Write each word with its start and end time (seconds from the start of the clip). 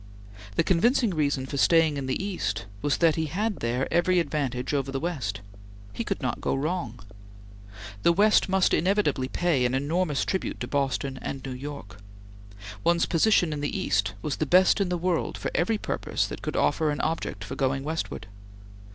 The 0.55 0.63
convincing 0.63 1.11
reason 1.11 1.45
for 1.45 1.57
staying 1.57 1.95
in 1.95 2.07
the 2.07 2.19
East 2.25 2.65
was 2.81 2.97
that 2.97 3.17
he 3.17 3.27
had 3.27 3.57
there 3.57 3.87
every 3.93 4.19
advantage 4.19 4.73
over 4.73 4.91
the 4.91 4.99
West. 4.99 5.41
He 5.93 6.03
could 6.03 6.23
not 6.23 6.41
go 6.41 6.55
wrong. 6.55 7.01
The 8.01 8.11
West 8.11 8.49
must 8.49 8.73
inevitably 8.73 9.27
pay 9.27 9.63
an 9.63 9.75
enormous 9.75 10.25
tribute 10.25 10.59
to 10.61 10.67
Boston 10.67 11.19
and 11.21 11.45
New 11.45 11.53
York. 11.53 11.99
One's 12.83 13.05
position 13.05 13.53
in 13.53 13.61
the 13.61 13.77
East 13.77 14.15
was 14.23 14.37
the 14.37 14.47
best 14.47 14.81
in 14.81 14.89
the 14.89 14.97
world 14.97 15.37
for 15.37 15.51
every 15.53 15.77
purpose 15.77 16.25
that 16.25 16.41
could 16.41 16.55
offer 16.55 16.89
an 16.89 16.99
object 17.01 17.43
for 17.43 17.53
going 17.53 17.83
westward. 17.83 18.25